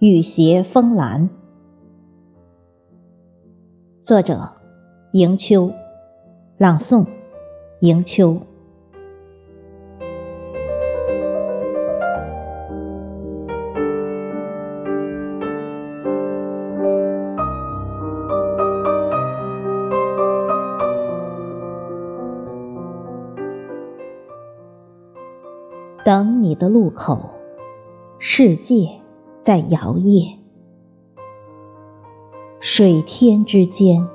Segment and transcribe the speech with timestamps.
[0.00, 1.28] 雨斜风蓝。
[4.00, 4.52] 作者：
[5.10, 5.72] 迎秋，
[6.56, 7.04] 朗诵：
[7.80, 8.36] 迎秋。
[26.04, 27.30] 等你的路口，
[28.20, 29.02] 世界
[29.48, 30.36] 在摇曳。
[32.60, 34.06] 水天之间，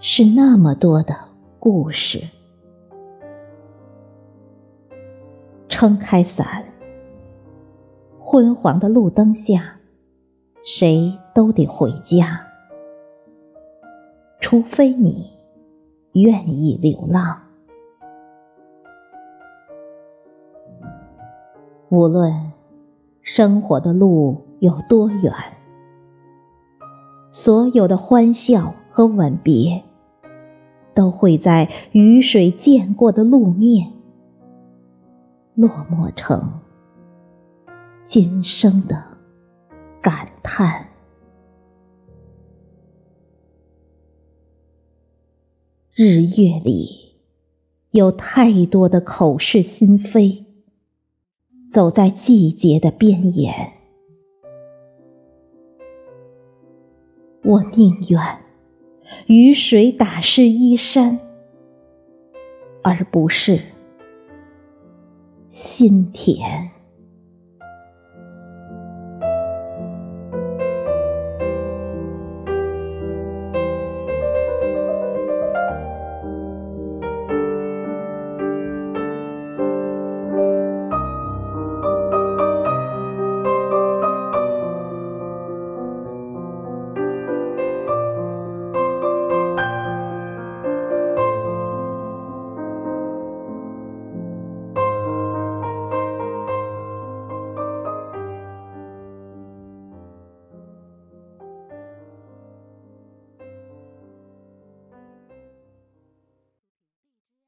[0.00, 1.14] 是那么多的
[1.60, 2.24] 故事。
[5.68, 6.64] 撑开伞，
[8.18, 9.78] 昏黄的路灯下，
[10.64, 12.44] 谁都得回家，
[14.40, 15.38] 除非你
[16.14, 17.42] 愿意流浪。
[21.90, 22.52] 无论
[23.22, 25.32] 生活的路有多远，
[27.30, 29.84] 所有的欢笑和吻别，
[30.94, 33.92] 都会在雨水溅过的路面
[35.54, 36.60] 落寞成
[38.04, 39.04] 今生的
[40.00, 40.88] 感叹。
[45.94, 47.16] 日月里
[47.90, 50.46] 有太多的口是心非。
[51.70, 53.72] 走在季节的边沿，
[57.48, 58.40] 我宁愿
[59.26, 61.18] 雨水打湿衣衫，
[62.82, 63.62] 而不是
[65.48, 66.70] 心田。